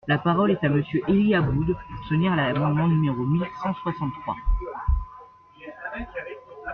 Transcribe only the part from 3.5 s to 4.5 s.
cent soixante-trois.